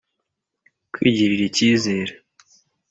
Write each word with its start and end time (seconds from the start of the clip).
kwigirira 0.93 1.43
icyizere, 1.49 2.11